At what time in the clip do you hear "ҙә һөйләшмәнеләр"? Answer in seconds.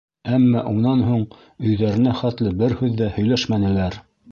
3.05-4.03